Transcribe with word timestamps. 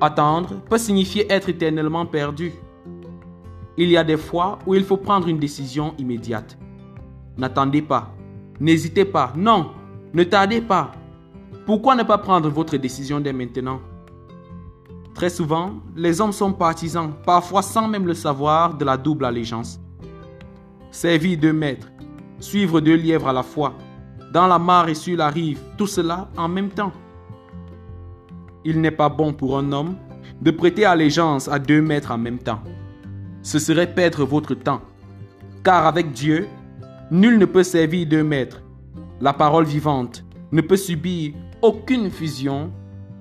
Attendre 0.00 0.60
peut 0.68 0.78
signifier 0.78 1.30
être 1.32 1.48
éternellement 1.48 2.04
perdu. 2.04 2.52
Il 3.78 3.88
y 3.88 3.96
a 3.96 4.04
des 4.04 4.18
fois 4.18 4.58
où 4.66 4.74
il 4.74 4.84
faut 4.84 4.98
prendre 4.98 5.28
une 5.28 5.38
décision 5.38 5.94
immédiate. 5.98 6.58
N'attendez 7.38 7.82
pas. 7.82 8.14
N'hésitez 8.60 9.04
pas. 9.04 9.32
Non, 9.36 9.70
ne 10.12 10.24
tardez 10.24 10.60
pas. 10.60 10.92
Pourquoi 11.64 11.94
ne 11.94 12.02
pas 12.02 12.18
prendre 12.18 12.48
votre 12.48 12.76
décision 12.76 13.20
dès 13.20 13.32
maintenant? 13.32 13.80
Très 15.14 15.30
souvent, 15.30 15.72
les 15.96 16.20
hommes 16.20 16.32
sont 16.32 16.52
partisans, 16.52 17.12
parfois 17.24 17.62
sans 17.62 17.88
même 17.88 18.06
le 18.06 18.14
savoir, 18.14 18.74
de 18.74 18.84
la 18.84 18.98
double 18.98 19.24
allégeance. 19.24 19.80
Servir 20.90 21.38
deux 21.38 21.54
maîtres, 21.54 21.90
suivre 22.38 22.80
deux 22.80 22.96
lièvres 22.96 23.28
à 23.28 23.32
la 23.32 23.42
fois, 23.42 23.72
dans 24.32 24.46
la 24.46 24.58
mare 24.58 24.90
et 24.90 24.94
sur 24.94 25.16
la 25.16 25.30
rive, 25.30 25.58
tout 25.78 25.86
cela 25.86 26.28
en 26.36 26.48
même 26.48 26.68
temps. 26.68 26.92
Il 28.68 28.80
n'est 28.80 28.90
pas 28.90 29.08
bon 29.08 29.32
pour 29.32 29.56
un 29.56 29.70
homme 29.70 29.94
de 30.42 30.50
prêter 30.50 30.84
allégeance 30.84 31.46
à 31.46 31.60
deux 31.60 31.80
maîtres 31.80 32.10
en 32.10 32.18
même 32.18 32.40
temps. 32.40 32.58
Ce 33.40 33.60
serait 33.60 33.94
perdre 33.94 34.24
votre 34.24 34.54
temps. 34.54 34.80
Car 35.62 35.86
avec 35.86 36.10
Dieu, 36.10 36.48
nul 37.12 37.38
ne 37.38 37.44
peut 37.44 37.62
servir 37.62 38.08
deux 38.08 38.24
maîtres. 38.24 38.60
La 39.20 39.32
parole 39.32 39.66
vivante 39.66 40.24
ne 40.50 40.60
peut 40.62 40.76
subir 40.76 41.32
aucune 41.62 42.10
fusion, 42.10 42.72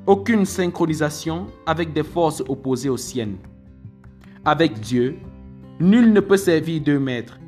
aucune 0.08 0.46
synchronisation 0.46 1.46
avec 1.68 1.94
des 1.94 2.04
forces 2.04 2.42
opposées 2.50 2.90
aux 2.90 2.98
siennes. 2.98 3.38
Avec 4.46 4.80
Dieu, 4.80 5.16
nul 5.80 6.12
ne 6.12 6.22
peut 6.22 6.38
servir 6.38 6.82
deux 6.82 7.00
maîtres, 7.00 7.40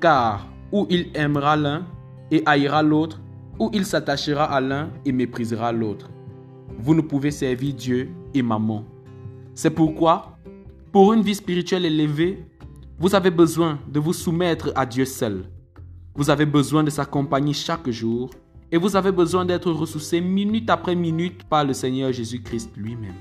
car 0.00 0.48
ou 0.72 0.86
il 0.88 1.10
aimera 1.12 1.56
l'un 1.56 1.84
et 2.30 2.42
haïra 2.46 2.82
l'autre, 2.82 3.20
ou 3.58 3.68
il 3.74 3.84
s'attachera 3.84 4.44
à 4.44 4.62
l'un 4.62 4.88
et 5.04 5.12
méprisera 5.12 5.70
l'autre. 5.72 6.08
Vous 6.78 6.94
ne 6.94 7.00
pouvez 7.00 7.30
servir 7.30 7.74
Dieu 7.74 8.10
et 8.34 8.42
maman. 8.42 8.84
C'est 9.54 9.70
pourquoi, 9.70 10.38
pour 10.92 11.12
une 11.12 11.22
vie 11.22 11.34
spirituelle 11.34 11.84
élevée, 11.84 12.44
vous 12.98 13.14
avez 13.14 13.30
besoin 13.30 13.78
de 13.88 13.98
vous 14.00 14.12
soumettre 14.12 14.72
à 14.74 14.86
Dieu 14.86 15.04
seul. 15.04 15.44
Vous 16.14 16.30
avez 16.30 16.46
besoin 16.46 16.84
de 16.84 16.90
sa 16.90 17.04
compagnie 17.04 17.54
chaque 17.54 17.90
jour 17.90 18.30
et 18.70 18.78
vous 18.78 18.96
avez 18.96 19.12
besoin 19.12 19.44
d'être 19.44 19.70
ressourcé 19.70 20.20
minute 20.20 20.70
après 20.70 20.94
minute 20.94 21.44
par 21.44 21.64
le 21.64 21.72
Seigneur 21.72 22.12
Jésus-Christ 22.12 22.70
lui-même. 22.76 23.14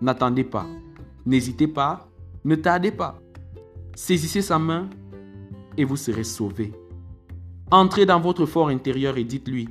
N'attendez 0.00 0.44
pas, 0.44 0.66
n'hésitez 1.24 1.66
pas, 1.66 2.08
ne 2.44 2.54
tardez 2.54 2.90
pas. 2.90 3.18
Saisissez 3.94 4.42
sa 4.42 4.58
main 4.58 4.88
et 5.76 5.84
vous 5.84 5.96
serez 5.96 6.24
sauvé. 6.24 6.72
Entrez 7.70 8.06
dans 8.06 8.20
votre 8.20 8.46
fort 8.46 8.68
intérieur 8.68 9.16
et 9.18 9.24
dites-lui, 9.24 9.68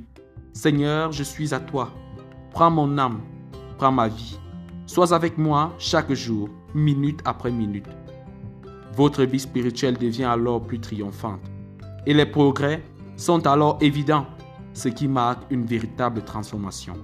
Seigneur, 0.52 1.12
je 1.12 1.22
suis 1.22 1.54
à 1.54 1.60
toi. 1.60 1.92
Prends 2.58 2.72
mon 2.72 2.98
âme, 2.98 3.20
prends 3.76 3.92
ma 3.92 4.08
vie. 4.08 4.36
Sois 4.84 5.14
avec 5.14 5.38
moi 5.38 5.72
chaque 5.78 6.12
jour, 6.12 6.48
minute 6.74 7.20
après 7.24 7.52
minute. 7.52 7.86
Votre 8.96 9.22
vie 9.22 9.38
spirituelle 9.38 9.96
devient 9.96 10.24
alors 10.24 10.60
plus 10.60 10.80
triomphante. 10.80 11.38
Et 12.04 12.12
les 12.12 12.26
progrès 12.26 12.82
sont 13.14 13.46
alors 13.46 13.78
évidents, 13.80 14.26
ce 14.72 14.88
qui 14.88 15.06
marque 15.06 15.44
une 15.52 15.66
véritable 15.66 16.24
transformation. 16.24 16.94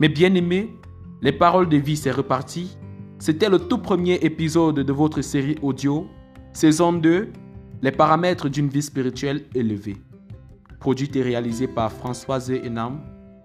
Mais 0.00 0.08
bien 0.08 0.34
aimés, 0.34 0.76
les 1.22 1.30
paroles 1.30 1.68
de 1.68 1.76
vie, 1.76 1.96
c'est 1.96 2.10
reparti. 2.10 2.76
C'était 3.20 3.50
le 3.50 3.60
tout 3.60 3.78
premier 3.78 4.14
épisode 4.14 4.80
de 4.80 4.92
votre 4.92 5.22
série 5.22 5.58
audio, 5.62 6.08
saison 6.52 6.92
2, 6.92 7.30
les 7.82 7.92
paramètres 7.92 8.48
d'une 8.48 8.68
vie 8.68 8.82
spirituelle 8.82 9.44
élevée. 9.54 9.98
Produit 10.80 11.08
et 11.14 11.22
réalisé 11.22 11.68
par 11.68 11.92
Françoise 11.92 12.50
Enam, 12.66 13.00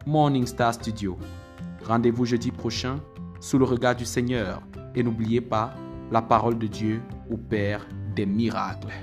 Morning 0.07 0.45
Star 0.45 0.71
Studio. 0.71 1.17
Rendez-vous 1.83 2.25
jeudi 2.25 2.51
prochain 2.51 2.99
sous 3.39 3.57
le 3.57 3.65
regard 3.65 3.95
du 3.95 4.05
Seigneur 4.05 4.61
et 4.93 5.01
n'oubliez 5.01 5.41
pas 5.41 5.73
la 6.11 6.21
parole 6.21 6.59
de 6.59 6.67
Dieu 6.67 7.01
au 7.31 7.37
Père 7.37 7.87
des 8.15 8.27
miracles. 8.27 8.93